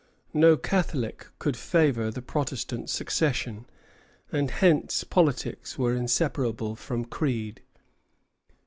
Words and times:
No 0.33 0.57
Catholic 0.57 1.27
could 1.37 1.55
favor 1.55 2.09
the 2.09 2.23
Protestant 2.23 2.89
succession, 2.89 3.65
and 4.31 4.49
hence 4.49 5.03
politics 5.03 5.77
were 5.77 5.93
inseparable 5.95 6.75
from 6.75 7.05
creed. 7.05 7.61